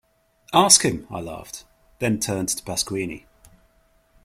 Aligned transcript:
Ask 0.55 0.81
him, 0.81 1.05
I 1.11 1.19
laughed, 1.19 1.63
then 1.99 2.19
turned 2.19 2.49
to 2.49 2.63
Pasquini. 2.63 3.25